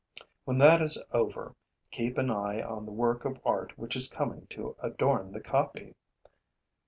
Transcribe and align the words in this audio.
When 0.45 0.57
that 0.57 0.81
is 0.81 0.99
over, 1.11 1.53
keep 1.91 2.17
an 2.17 2.31
eye 2.31 2.59
on 2.59 2.87
the 2.87 2.91
work 2.91 3.23
of 3.23 3.39
art 3.45 3.77
which 3.77 3.95
is 3.95 4.09
coming 4.09 4.47
to 4.47 4.75
adorn 4.81 5.31
the 5.31 5.41
copy! 5.41 5.93